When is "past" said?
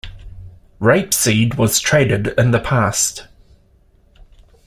2.59-3.27